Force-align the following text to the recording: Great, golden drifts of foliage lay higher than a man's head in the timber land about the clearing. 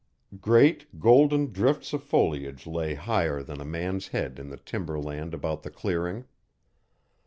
Great, 0.39 0.99
golden 0.99 1.51
drifts 1.51 1.93
of 1.93 2.01
foliage 2.03 2.65
lay 2.65 2.95
higher 2.95 3.43
than 3.43 3.61
a 3.61 3.63
man's 3.65 4.07
head 4.07 4.39
in 4.39 4.49
the 4.49 4.57
timber 4.57 4.97
land 4.99 5.31
about 5.31 5.61
the 5.61 5.69
clearing. 5.69 6.25